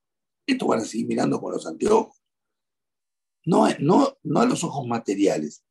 [0.46, 2.22] Estos van a seguir mirando con los anteojos.
[3.44, 5.66] No, no, no a los ojos materiales,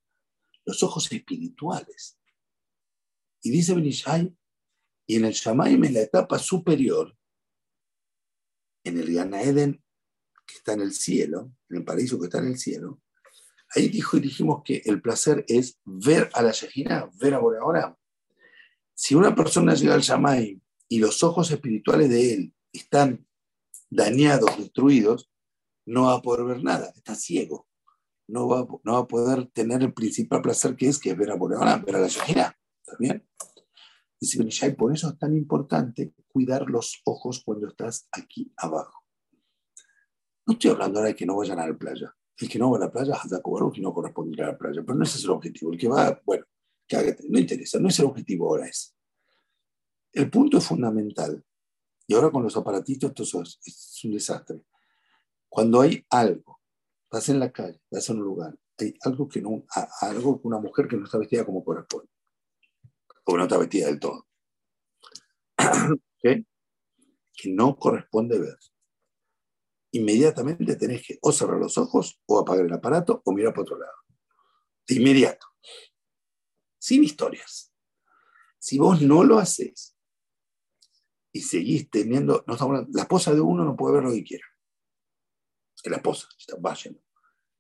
[0.65, 2.19] los ojos espirituales.
[3.41, 4.37] Y dice Benishai,
[5.07, 7.17] y en el Shamaim, en la etapa superior,
[8.83, 9.81] en el Gana Eden,
[10.53, 13.01] que está en el cielo, en el paraíso que está en el cielo,
[13.75, 17.97] ahí dijo y dijimos que el placer es ver a la Shejina, ver a Boreoram.
[18.95, 23.27] Si una persona llega al Shamaim y los ojos espirituales de él están
[23.91, 25.31] dañados, destruidos,
[25.87, 27.67] no va a poder ver nada, está ciego.
[28.29, 31.31] No va, no va a poder tener el principal placer que es, que es ver
[31.31, 32.57] a Boreolam, ver a la Shejina.
[32.85, 33.27] ¿Está bien?
[34.21, 39.02] Dice por eso es tan importante cuidar los ojos cuando estás aquí abajo.
[40.47, 42.15] No estoy hablando ahora de que no vayan a la playa.
[42.37, 43.21] El que no va a la playa,
[43.75, 44.83] y no corresponde a la playa.
[44.85, 45.73] Pero no ese es el objetivo.
[45.73, 46.45] El que va, bueno,
[46.87, 48.95] que no interesa, no es el objetivo ahora es.
[50.13, 51.45] El punto fundamental,
[52.07, 54.61] y ahora con los aparatitos esto es, un desastre.
[55.49, 56.61] Cuando hay algo,
[57.11, 59.65] vas en la calle, vas en un lugar, hay algo que no,
[60.01, 62.11] algo una mujer que no está vestida como corresponde
[63.25, 64.27] o no está vestida del todo.
[67.35, 68.57] Que no corresponde ver.
[69.93, 73.79] Inmediatamente tenés que o cerrar los ojos o apagar el aparato o mirar para otro
[73.79, 73.93] lado.
[74.87, 75.47] De inmediato.
[76.79, 77.73] Sin historias.
[78.59, 79.97] Si vos no lo haces
[81.33, 84.47] y seguís teniendo, no estamos la esposa de uno no puede ver lo que quiera.
[85.77, 87.01] Es la esposa, está vayan.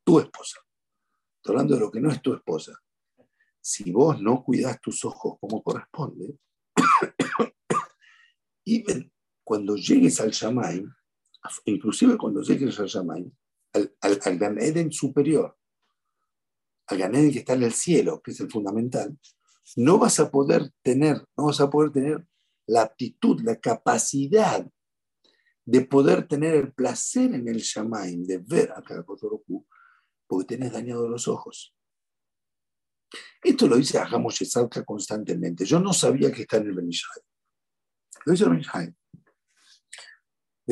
[0.04, 0.58] Tu esposa.
[1.36, 2.82] Estoy hablando de lo que no es tu esposa
[3.62, 6.36] si vos no cuidas tus ojos como corresponde,
[8.64, 8.84] y
[9.44, 10.92] cuando llegues al Shamaim,
[11.64, 13.30] inclusive cuando llegues al Shamaim,
[13.74, 15.56] al, al, al Gan Eden superior,
[16.86, 19.18] al Gan Eden que está en el cielo, que es el fundamental,
[19.76, 22.26] no vas a poder tener, no vas a poder tener
[22.66, 24.66] la aptitud, la capacidad
[25.64, 29.04] de poder tener el placer en el Shamaim, de ver a cada
[30.26, 31.74] porque tenés dañado los ojos.
[33.42, 35.64] Esto lo dice Hagamos Yesalka constantemente.
[35.64, 37.22] Yo no sabía que está en el Benishai.
[38.24, 38.94] Lo dice el Benishai.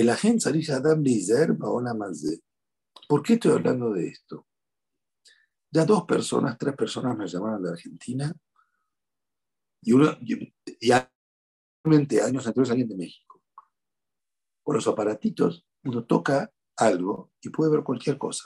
[0.00, 1.04] De la gente Adam
[3.06, 4.46] ¿Por qué estoy hablando de esto?
[5.70, 8.34] Ya dos personas, tres personas me llamaron de Argentina
[9.82, 13.42] y uno, y, y años anteriores alguien de México.
[14.62, 18.44] Con los aparatitos uno toca algo y puede ver cualquier cosa.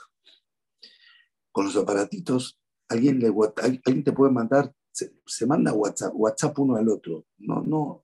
[1.53, 6.89] Con los aparatitos alguien, le, alguien te puede mandar, se, manda WhatsApp, WhatsApp uno al
[6.89, 7.27] otro.
[7.37, 8.03] No, no.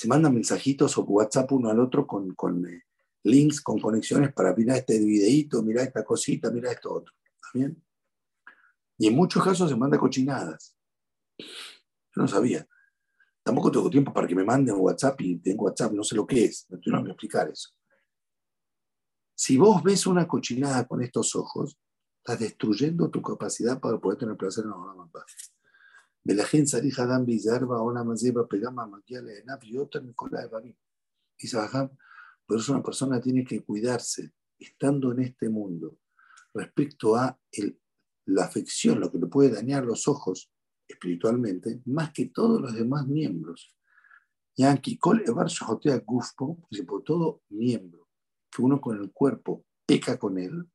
[0.00, 2.84] Se mandan mensajitos o WhatsApp uno al otro con, con eh,
[3.24, 7.14] links, con conexiones para mirar este videíto, mirar esta cosita, mirar esto otro.
[7.54, 7.70] ¿Está
[8.96, 10.74] Y en muchos casos se manda cochinadas.
[11.38, 12.66] Yo no sabía.
[13.42, 16.46] Tampoco tengo tiempo para que me manden WhatsApp y tengo WhatsApp, no sé lo que
[16.46, 16.64] es.
[16.70, 17.68] No tengo que explicar eso.
[19.34, 21.76] Si vos ves una cochinada con estos ojos,
[22.20, 25.54] Estás destruyendo tu capacidad para poder tener placer en la paz.
[26.25, 30.73] ולכן צריך אדם להיזהר בעולם הזה בפגם המגיע לעיניו יותר מכל האיברים.
[31.37, 31.89] Dice Bajam,
[32.45, 35.97] por eso una persona tiene que cuidarse, estando en este mundo,
[36.53, 37.77] respecto a el,
[38.25, 40.49] la afección, lo que le puede dañar los ojos
[40.87, 43.75] espiritualmente, más que todos los demás miembros.
[44.57, 48.07] Yankee, Kol Evar Shahotea Gufpo, por todo miembro
[48.49, 50.65] que uno con el cuerpo peca con él,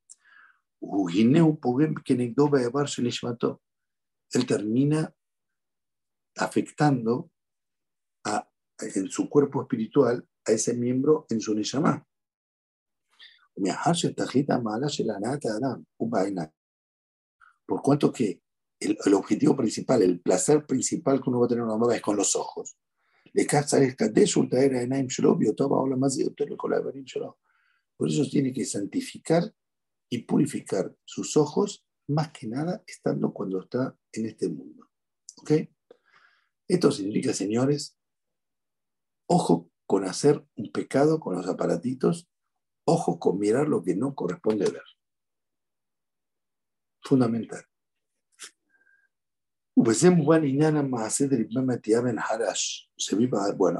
[4.32, 5.14] él termina
[6.37, 7.31] afectando
[8.25, 12.05] a, en su cuerpo espiritual a ese miembro en su Neshama.
[17.65, 18.41] Por cuanto que
[18.79, 22.01] el, el, objetivo principal, el placer principal que uno va a tener una mamá es
[22.01, 22.77] con los ojos.
[27.97, 29.53] Por eso tiene que santificar
[30.09, 34.89] y purificar sus ojos, más que nada estando cuando está en este mundo.
[35.37, 35.51] ¿Ok?
[36.67, 37.97] Esto significa, señores,
[39.27, 42.27] ojo con hacer un pecado con los aparatitos,
[42.85, 44.83] ojo con mirar lo que no corresponde ver.
[47.03, 47.65] Fundamental.
[49.75, 50.47] Bueno,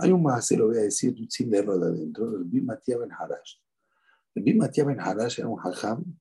[0.01, 3.55] hay un más, lo voy a decir sin leerlo de adentro, el Bimatia Ben Harash.
[4.35, 6.19] El Bimatia Ben Harash era un hajam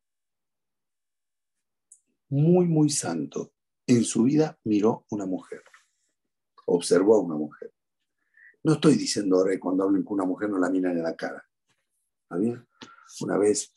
[2.28, 3.52] muy, muy santo.
[3.86, 5.62] En su vida miró una mujer,
[6.66, 7.72] observó a una mujer.
[8.62, 11.14] No estoy diciendo ahora que cuando hablen con una mujer no la miran en la
[11.14, 11.44] cara.
[12.30, 12.66] ¿Está
[13.20, 13.72] Una vez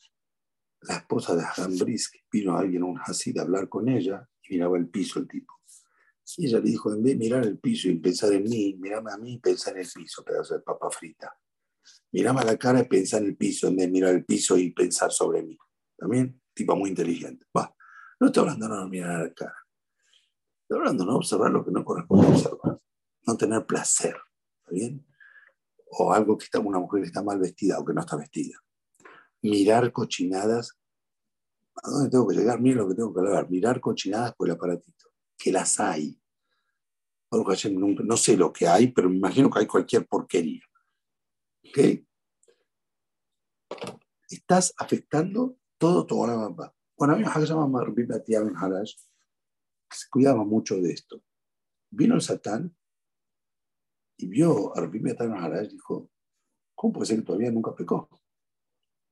[0.82, 4.54] la esposa de Adam Brisk vino a alguien, un Hasid, a hablar con ella y
[4.54, 5.54] miraba el piso el tipo.
[6.36, 9.12] Y ella le dijo, en vez de mirar el piso y pensar en mí, mirame
[9.12, 11.34] a mí y pensar en el piso, pedazo de papa frita.
[12.12, 14.58] Mirame a la cara y pensar en el piso, en vez de mirar el piso
[14.58, 15.56] y pensar sobre mí.
[15.96, 17.46] También, tipo muy inteligente.
[18.20, 19.54] No estoy hablando de no mirar la cara.
[20.68, 22.78] Estoy hablando no observar lo que no corresponde observar.
[23.26, 24.14] No tener placer.
[24.58, 25.06] ¿Está bien?
[25.92, 28.62] O algo que está, una mujer que está mal vestida o que no está vestida.
[29.40, 30.78] Mirar cochinadas.
[31.82, 32.60] ¿A dónde tengo que llegar?
[32.60, 33.48] Mira lo que tengo que hablar.
[33.48, 35.08] Mirar cochinadas por el aparatito.
[35.38, 36.20] Que las hay.
[37.32, 40.60] No sé lo que hay, pero me imagino que hay cualquier porquería.
[41.66, 41.78] ¿Ok?
[44.28, 46.74] Estás afectando todo tu mamá.
[46.94, 48.96] Bueno, había una que se llama Harash,
[50.10, 51.22] cuidaba mucho de esto.
[51.90, 52.76] Vino el Satán
[54.16, 56.10] y vio a Rabbi Harash y dijo,
[56.74, 58.08] ¿cómo puede ser que todavía nunca pecó?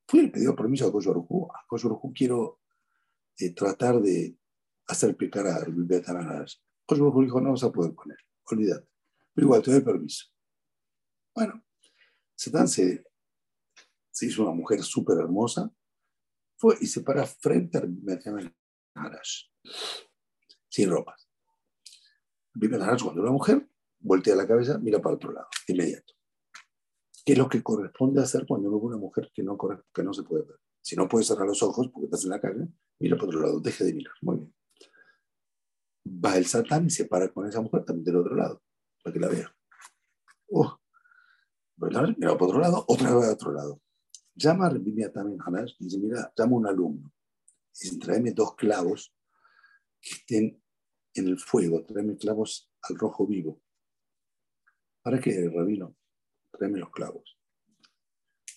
[0.08, 1.48] Fui y le pidió permiso a Koyorujú.
[1.52, 2.60] A Koyorujú quiero
[3.38, 4.38] eh, tratar de
[4.88, 6.56] hacer pecar a Rabbi Harash.
[6.86, 8.88] Koyorujú dijo, no vas a poder con él, olvídate.
[9.34, 10.26] Pero igual te doy permiso.
[11.34, 11.64] Bueno,
[12.34, 13.04] Satán se,
[14.10, 15.72] se hizo una mujer súper hermosa
[16.56, 18.52] fue y se para frente a Rabbi
[18.94, 19.44] Harash,
[20.76, 21.26] sin ropas.
[22.54, 23.66] Rabbi Harash, cuando una mujer,
[23.98, 26.12] voltea la cabeza, mira para otro lado, inmediato.
[27.24, 30.12] ¿Qué es lo que corresponde hacer cuando uno ve una mujer que no, que no
[30.12, 30.58] se puede ver?
[30.82, 33.60] Si no puedes cerrar los ojos porque estás en la calle, mira para otro lado,
[33.60, 34.12] deje de mirar.
[34.20, 34.54] Muy bien.
[36.22, 38.62] Va el satán y se para con esa mujer también del otro lado,
[39.02, 39.56] para que la vea.
[40.50, 40.78] Oh,
[41.78, 43.80] mira para otro lado, otra vez a otro lado.
[44.34, 47.12] Llama a también Hanash y dice, mira, llama a un alumno.
[47.80, 49.14] Y dice, tráeme dos clavos
[50.00, 50.62] que estén
[51.16, 53.62] en el fuego, tráeme clavos al rojo vivo.
[55.02, 55.96] ¿Para qué, rabino?
[56.50, 57.38] Tráeme los clavos.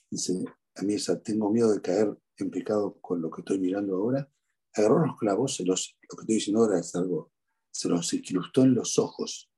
[0.10, 0.44] Dice,
[0.76, 4.32] a mí tengo miedo de caer en pecado con lo que estoy mirando ahora.
[4.74, 7.32] Agarró los clavos, se los, lo que estoy diciendo ahora es algo,
[7.72, 9.52] se los incrustó en los ojos.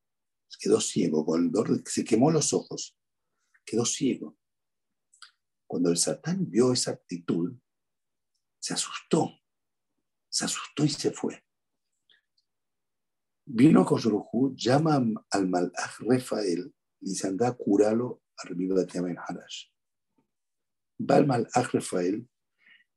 [0.59, 1.25] Quedó ciego,
[1.85, 2.97] se quemó los ojos.
[3.65, 4.37] Quedó ciego.
[5.65, 7.53] Cuando el Satán vio esa actitud,
[8.59, 9.31] se asustó,
[10.29, 11.43] se asustó y se fue.
[13.45, 19.67] Vino Koshruhu, llama al Malach Rafael dice, anda a curarlo a en Harash.
[20.99, 22.27] Va al Malach Rafael,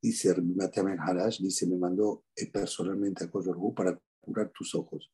[0.01, 5.11] dice en Harash, dice, me mandó personalmente a Koshruhu para curar tus ojos.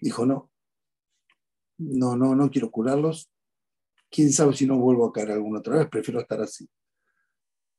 [0.00, 0.50] Dijo, no,
[1.78, 3.30] no, no, no quiero curarlos,
[4.10, 6.68] quién sabe si no vuelvo a caer alguna otra vez, prefiero estar así.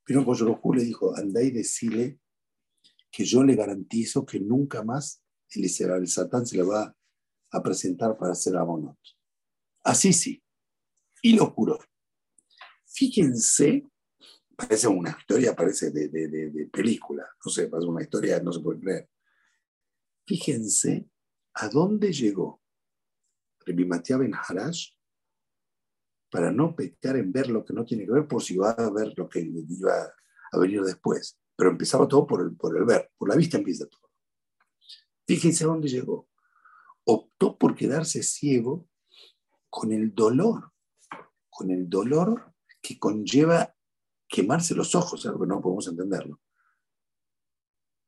[0.04, 2.18] Pero Koyorohu le dijo, anda y decile
[3.10, 5.22] que yo le garantizo que nunca más
[5.54, 6.94] el, Satán se le va
[7.50, 8.98] a presentar para hacer abonot.
[9.84, 10.42] Así sí.
[11.22, 11.78] Y lo curó.
[12.86, 13.86] Fíjense,
[14.56, 18.60] parece una historia, parece de, de, de, película, no sé, parece una historia, no se
[18.60, 19.08] puede creer.
[20.26, 21.08] Fíjense
[21.54, 22.60] a dónde llegó
[23.64, 24.90] Rabbi Ben Harash
[26.30, 28.90] para no pecar en ver lo que no tiene que ver por si va a
[28.90, 30.14] ver lo que iba
[30.52, 31.38] a venir después.
[31.56, 34.07] Pero empezaba todo por el, por el ver, por la vista empieza todo.
[35.28, 36.26] Fíjense a dónde llegó.
[37.04, 38.88] Optó por quedarse ciego
[39.68, 40.72] con el dolor,
[41.50, 43.76] con el dolor que conlleva
[44.26, 46.40] quemarse los ojos, algo que no podemos entenderlo.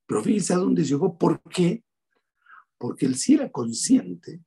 [0.06, 1.84] Pero fíjense a dónde llegó, ¿por qué?
[2.78, 4.42] Porque él sí era consciente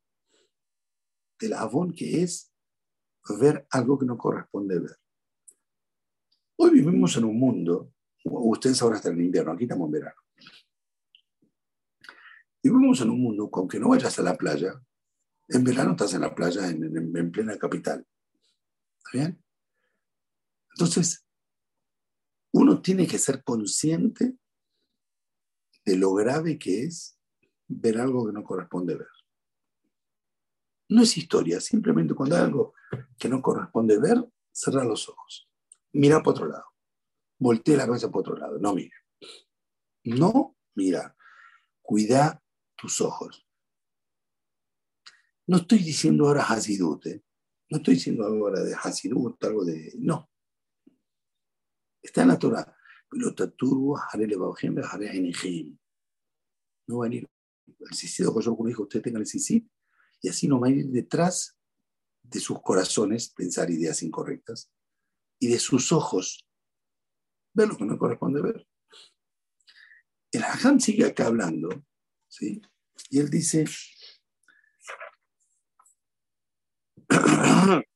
[1.40, 2.52] del abón que es
[3.40, 4.98] ver algo que no corresponde ver.
[6.56, 10.23] Hoy vivimos en un mundo, ustedes ahora están en invierno, aquí estamos en verano.
[12.63, 14.82] Vivimos en un mundo con que no vayas a la playa,
[15.49, 18.08] en verano estás en la playa en, plena capital.
[18.97, 19.43] ¿Está bien?
[20.71, 21.26] Entonces,
[22.54, 24.38] uno tiene que ser consciente
[25.86, 27.19] de lo grave que es
[27.67, 29.08] ver algo que no corresponde ver.
[30.88, 32.76] No es historia, simplemente cuando hay algo
[33.19, 35.49] que no corresponde ver, cerrar los ojos.
[35.91, 36.65] Mira para otro lado.
[37.39, 38.58] Voltea la cabeza para otro lado.
[38.60, 38.95] No mira.
[40.05, 41.16] No mira.
[41.82, 42.43] Cuida
[42.84, 43.48] tus ojos.
[45.48, 47.06] No estoy diciendo ahora Hasidut.
[47.06, 47.24] ¿eh?
[47.70, 49.94] No estoy diciendo ahora de Hasidut, algo de.
[50.00, 50.30] No.
[52.02, 52.76] Está en la Torah.
[53.14, 53.34] No
[56.98, 57.30] va a venir
[57.80, 59.66] el sisido que yo dijo, usted tenga el sisit
[60.22, 61.58] y así no va a ir detrás
[62.22, 64.70] de sus corazones pensar ideas incorrectas
[65.40, 66.46] y de sus ojos
[67.54, 68.68] ver lo que no corresponde ver.
[70.34, 71.70] El Hajam sigue acá hablando,
[72.28, 72.62] ¿sí?
[73.10, 73.66] Y él dice,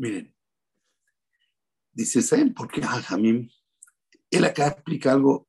[0.00, 0.34] Miren,
[1.92, 3.50] dice, ¿saben por qué Jamim?
[4.30, 5.46] Él acá explica algo,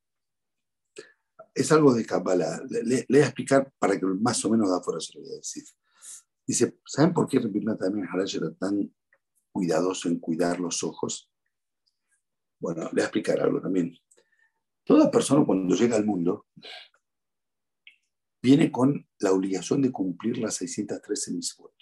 [1.54, 2.60] es algo de Kabbalah.
[2.68, 5.64] Le, voy a explicar para que más o menos da fuera se lo voy decir.
[6.52, 8.94] Dice, ¿saben por qué Rabbi también Harash era tan
[9.50, 11.32] cuidadoso en cuidar los ojos?
[12.60, 13.96] Bueno, le voy a explicar algo también.
[14.84, 16.48] Toda persona cuando llega al mundo
[18.42, 21.72] viene con la obligación de cumplir las 613 mitzvot.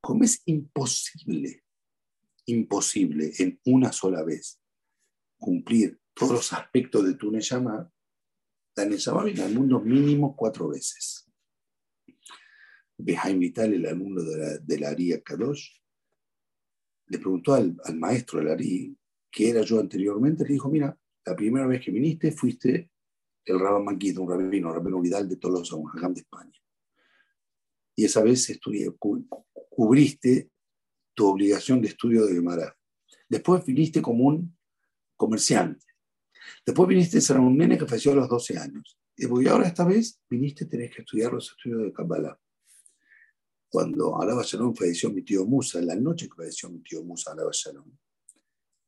[0.00, 1.62] Como es imposible,
[2.46, 4.60] imposible en una sola vez
[5.38, 7.88] cumplir todos los aspectos de tu Neshama,
[8.74, 11.31] la Neshama viene al mundo mínimo cuatro veces.
[13.04, 15.70] Behaim Vital, el alumno de la, de la Aria Kadosh,
[17.06, 18.96] le preguntó al, al maestro del Ari
[19.30, 22.90] qué era yo anteriormente, le dijo, mira, la primera vez que viniste fuiste
[23.44, 26.52] el Rabban Manquito, un rabino, rabino Vidal de Tolosa, un hagam de España.
[27.96, 28.94] Y esa vez estudié,
[29.70, 30.50] cubriste
[31.14, 32.76] tu obligación de estudio de Gemara.
[33.28, 34.56] Después viniste como un
[35.16, 35.86] comerciante.
[36.64, 38.98] Después viniste a ser un nene que falleció a los 12 años.
[39.16, 42.38] Y ahora esta vez viniste, tenés que estudiar los estudios de Kabbalah.
[43.72, 47.52] Cuando Alaba Shalom falleció mi tío Musa, la noche que falleció mi tío Musa, Alaba
[47.54, 47.90] Shalom,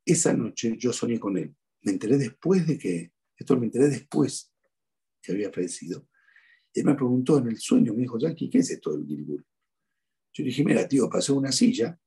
[0.05, 1.57] esa noche yo soñé con él.
[1.81, 4.53] Me enteré después de que, esto me enteré después
[5.23, 6.07] que había fallecido.
[6.75, 9.47] Él me preguntó en el sueño, me dijo, Jackie, ¿qué es esto del Gilgul?
[10.35, 11.99] Yo dije, mira, tío, pasó una silla,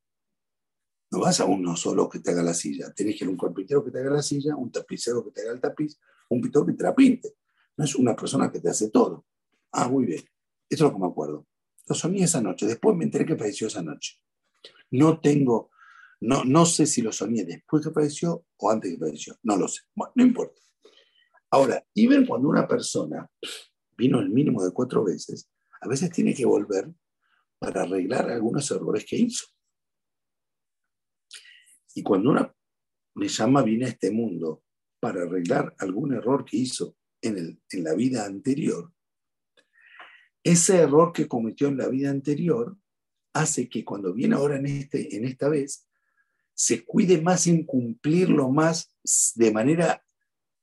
[1.10, 3.40] no vas a uno solo que te haga la silla, tenés que ir a un
[3.40, 6.00] carpintero que te haga la silla, un tapicero que te haga el tapiz,
[6.30, 7.38] un pintor que te la pinte.
[7.76, 9.26] No es una persona que te hace todo.
[9.72, 10.20] Ah, muy bien.
[10.70, 11.48] Esto es lo que me acuerdo.
[11.88, 12.66] Lo soñé esa noche.
[12.66, 14.20] Después me enteré que falleció esa noche.
[14.92, 15.72] No tengo,
[16.22, 19.38] no, no sé si lo soñé después que falleció o antes que falleció.
[19.44, 19.82] No lo sé.
[19.96, 20.62] Bueno, no importa.
[21.50, 23.30] Ahora, y ver cuando una persona
[23.98, 25.50] vino el mínimo de cuatro veces,
[25.82, 26.92] a veces tiene que volver
[27.60, 29.46] para arreglar algunos errores que hizo.
[31.96, 32.54] Y cuando una
[33.16, 34.64] me llama viene a este mundo
[35.00, 38.94] para arreglar algún error que hizo en, el, en la vida anterior,
[40.44, 42.78] ese error que cometió en la vida anterior
[43.34, 45.88] hace que cuando viene ahora en, este, en esta vez,
[46.54, 48.96] se cuide más en cumplirlo más
[49.36, 50.04] de manera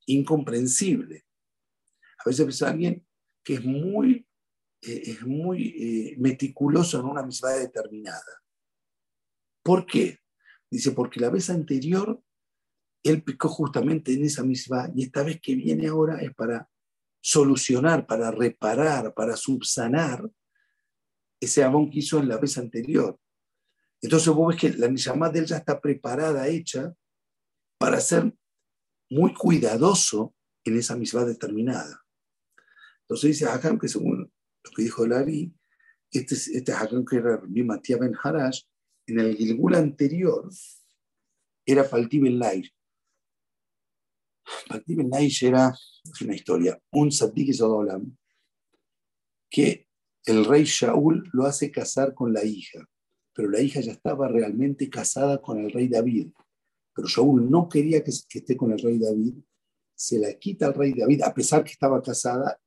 [0.07, 1.25] incomprensible.
[2.19, 3.07] A veces ves a alguien
[3.45, 4.27] que es muy,
[4.83, 8.43] eh, es muy eh, meticuloso en una misma determinada.
[9.63, 10.19] ¿Por qué?
[10.71, 12.21] Dice, porque la vez anterior
[13.05, 16.69] él picó justamente en esa misma y esta vez que viene ahora es para
[17.25, 20.31] solucionar, para reparar, para subsanar
[21.41, 23.19] ese abón que hizo en la vez anterior.
[24.03, 26.95] Entonces vos ves que la llamada de él ya está preparada, hecha,
[27.79, 28.31] para ser
[29.09, 32.05] muy cuidadoso en esa misma determinada.
[33.01, 34.31] Entonces dice Hakam que según
[34.63, 35.51] lo que dijo Lari,
[36.11, 38.65] este, este Hakam que era Matías Ben Harash,
[39.07, 40.47] en el Gilgul anterior
[41.65, 42.71] era Palti Ben Lair.
[44.69, 45.75] Palti Ben era,
[46.05, 48.17] es una historia, un Saddik Zodolam,
[49.51, 49.89] que
[50.25, 52.87] el rey Shaul lo hace casar con la hija,
[53.35, 56.29] pero la hija ya estaba realmente casada con el rey David.
[56.95, 59.35] Pero Shaul no quería que, esté con el rey David,
[59.95, 62.59] se la quita al rey David, a pesar que estaba casada,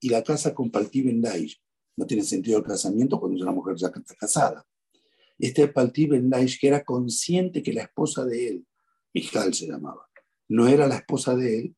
[0.00, 1.22] y la casa con Palti Ben
[1.96, 4.66] No tiene sentido el casamiento cuando una mujer ya está casada.
[5.38, 8.66] Este Palti Ben que era consciente que la esposa de él,
[9.12, 10.09] Mijal se llamaba,
[10.50, 11.76] no era la esposa de él,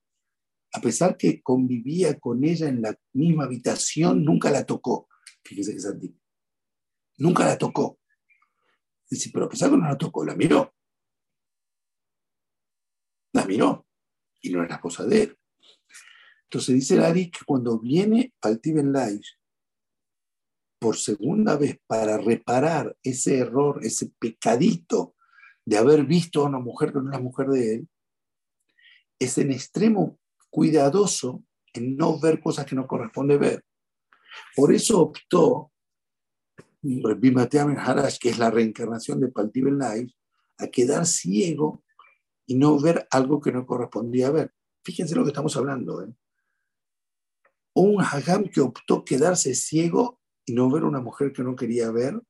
[0.75, 5.09] a pesar que convivía con ella en la misma habitación, nunca la tocó.
[5.45, 6.19] Fíjese que es antiguo.
[7.19, 7.99] Nunca la tocó.
[9.09, 10.73] Dice, pero a pesar que no la tocó, la miró
[13.33, 13.87] la miró
[14.41, 15.39] y no era la esposa de él.
[16.45, 18.93] Entonces dice Lari que cuando viene al Tiben
[20.79, 25.15] por segunda vez para reparar ese error, ese pecadito
[25.65, 27.89] de haber visto a una mujer que no es la mujer de él,
[29.25, 30.19] es en extremo
[30.51, 33.65] cuidadoso en no ver cosas que no corresponde ver.
[34.55, 35.73] Por eso optó
[36.83, 41.85] Bimateam Harash, que es la reencarnación de Paltiben a quedar ciego
[42.47, 44.53] y no ver algo que no correspondía ver.
[44.85, 46.03] Fíjense lo que estamos hablando.
[46.03, 46.13] ¿eh?
[47.75, 52.21] Un hagam que optó quedarse ciego y no ver una mujer que no quería ver,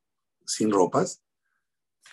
[0.45, 1.23] sin ropas.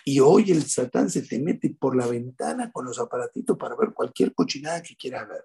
[0.04, 3.92] Y hoy el satán se te mete por la ventana con los aparatitos para ver
[3.92, 5.44] cualquier cochinada que quieras ver.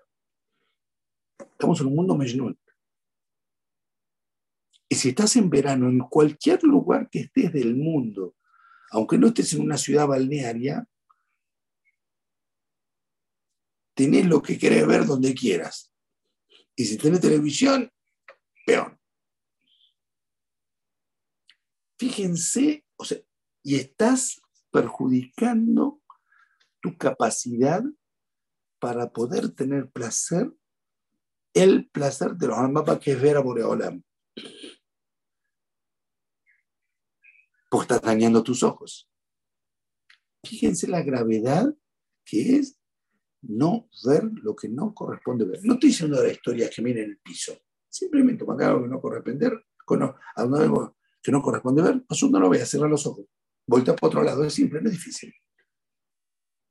[1.39, 2.57] Estamos en un mundo mejnun.
[4.87, 8.35] Y si estás en verano en cualquier lugar que estés del mundo,
[8.91, 10.87] aunque no estés en una ciudad balnearia,
[13.95, 15.91] tenés lo que querés ver donde quieras.
[16.75, 17.91] Y si tenés televisión,
[18.65, 18.99] peor.
[21.97, 23.17] Fíjense, o sea,
[23.63, 24.41] y estás
[24.75, 26.01] perjudicando
[26.81, 27.81] tu capacidad
[28.77, 30.51] para poder tener placer,
[31.53, 34.03] el placer de los almas que es ver a Boreolam.
[37.69, 39.09] Porque estás dañando tus ojos.
[40.43, 41.73] Fíjense la gravedad
[42.25, 42.77] que es
[43.43, 45.61] no ver lo que no corresponde ver.
[45.63, 47.53] No estoy diciendo de la historia que miren el piso.
[47.87, 49.51] Simplemente cuando algo que no corresponde,
[51.23, 53.25] que no corresponde ver, asunto no lo a cerrar los ojos.
[53.67, 55.33] Vuelta para otro lado, es simple, no es difícil.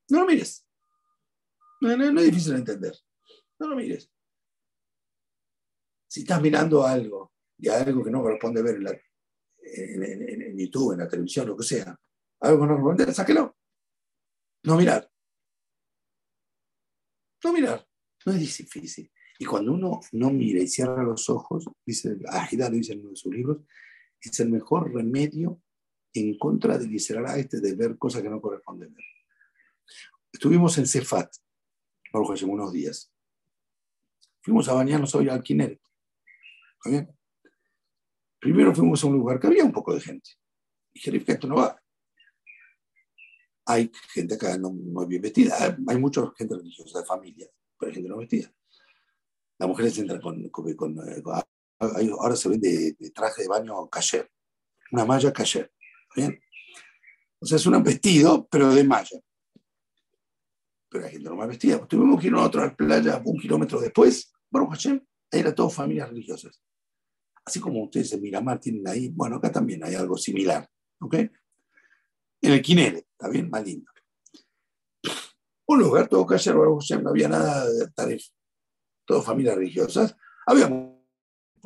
[0.09, 0.65] No lo mires.
[1.81, 2.95] No, es difícil de entender.
[3.59, 4.11] No lo mires.
[6.07, 11.07] Si estás mirando algo y algo que no corresponde ver en, en, YouTube, en la
[11.07, 11.99] televisión, lo que sea,
[12.39, 13.57] algo que no corresponde, sáquelo.
[14.63, 15.11] No mirar.
[17.43, 17.87] No mirar.
[18.25, 19.11] No es difícil.
[19.37, 23.09] Y cuando uno no mira y cierra los ojos, dice, Ajida lo dice en uno
[23.09, 23.57] de sus libros,
[24.21, 25.61] es el mejor remedio
[26.15, 29.05] en contra del Israel este de ver cosas que no corresponden ver.
[30.31, 31.31] Estuvimos en Cefat,
[32.33, 33.11] hace unos días.
[34.41, 35.81] Fuimos a bañarnos hoy al Kineret.
[38.39, 40.31] Primero fuimos a un lugar que había un poco de gente.
[40.93, 41.81] Dije, que esto no va.
[43.65, 47.47] Hay gente acá no, muy bien vestida, hay mucha gente religiosa de familia,
[47.77, 48.53] pero hay gente no vestida.
[49.57, 51.23] Las mujeres entran con, con, eh,
[52.19, 54.29] ahora se vende de, traje de baño cayer,
[54.91, 55.71] una malla cayer.
[57.39, 59.19] O sea, es un vestido, pero de malla.
[60.89, 61.77] Pero hay gente normal vestida.
[61.77, 64.33] Pues tuvimos que ir a otra playa un kilómetro después.
[64.49, 65.01] Bueno, Hashem,
[65.31, 66.61] ahí era todo familias religiosas.
[67.45, 70.67] Así como ustedes en Miramar tienen ahí, bueno, acá también hay algo similar.
[70.99, 71.15] ¿Ok?
[72.41, 73.91] En el Quinere, está bien, más lindo.
[75.67, 78.35] Un lugar todo cayer, no había nada de tarifa
[79.05, 80.69] todas familias religiosas, había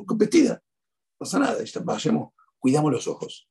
[0.06, 0.54] competida.
[0.54, 3.48] No pasa nada, vayamos, cuidamos los ojos.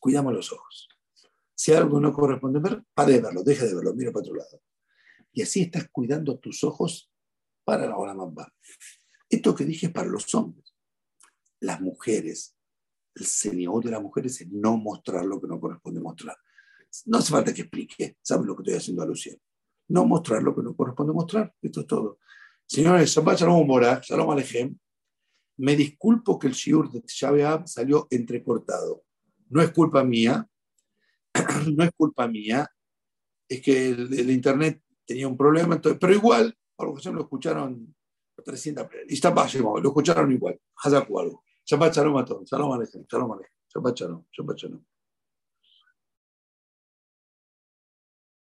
[0.00, 0.88] Cuidamos los ojos.
[1.54, 4.62] Si algo no corresponde ver, pare de verlo, deje de verlo, mira para otro lado.
[5.32, 7.10] Y así estás cuidando tus ojos
[7.64, 8.46] para la hora más
[9.28, 10.74] Esto que dije es para los hombres.
[11.60, 12.56] Las mujeres,
[13.14, 16.36] el señor de las mujeres es no mostrar lo que no corresponde mostrar.
[17.06, 19.36] No hace falta que explique, ¿sabes lo que estoy haciendo alusión?
[19.88, 22.18] No mostrar lo que no corresponde mostrar, esto es todo.
[22.66, 24.78] Señores, Shabbat Shalom Mora, Shalom Alejem.
[25.58, 29.02] Me disculpo que el shiur de Tisha salió entrecortado.
[29.50, 30.46] No es culpa mía,
[31.74, 32.68] no es culpa mía,
[33.48, 37.94] es que el, internet tenía un problema, entonces, pero igual, por que lo escucharon
[38.44, 39.34] 300 y está
[39.80, 40.60] lo escucharon igual.
[40.76, 41.44] Hazak algo.
[41.64, 42.48] Shabbat Shalom a todos.
[42.48, 42.72] Shalom
[43.10, 43.42] Shalom.
[43.68, 44.97] Shabbat Shalom, Shabbat.